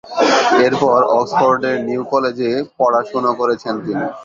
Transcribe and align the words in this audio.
এরপর 0.65 0.99
অক্সফোর্ডের 1.13 1.75
নিউ 1.87 2.01
কলেজে 2.11 2.49
পড়াশুনো 2.79 3.31
করেছেন 3.39 3.73
তিনি। 3.83 4.05